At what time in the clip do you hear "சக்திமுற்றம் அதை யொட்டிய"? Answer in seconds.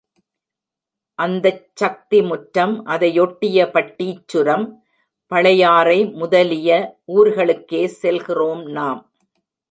1.81-3.65